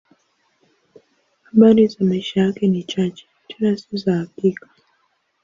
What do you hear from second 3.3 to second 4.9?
tena si za hakika.